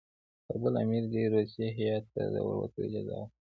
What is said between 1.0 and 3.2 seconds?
دي روسي هیات ته د ورتلو اجازه